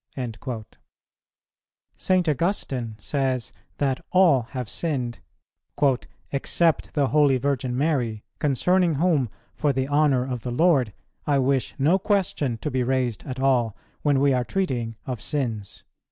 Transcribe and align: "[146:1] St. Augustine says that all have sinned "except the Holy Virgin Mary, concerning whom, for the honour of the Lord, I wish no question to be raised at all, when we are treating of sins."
"[146:1] 0.17 0.65
St. 1.95 2.27
Augustine 2.29 2.95
says 2.99 3.53
that 3.77 4.03
all 4.09 4.41
have 4.57 4.67
sinned 4.67 5.19
"except 6.31 6.95
the 6.95 7.09
Holy 7.09 7.37
Virgin 7.37 7.77
Mary, 7.77 8.23
concerning 8.39 8.95
whom, 8.95 9.29
for 9.53 9.71
the 9.71 9.87
honour 9.87 10.25
of 10.25 10.41
the 10.41 10.49
Lord, 10.49 10.91
I 11.27 11.37
wish 11.37 11.75
no 11.77 11.99
question 11.99 12.57
to 12.63 12.71
be 12.71 12.81
raised 12.81 13.21
at 13.27 13.39
all, 13.39 13.77
when 14.01 14.19
we 14.19 14.33
are 14.33 14.43
treating 14.43 14.95
of 15.05 15.21
sins." 15.21 15.83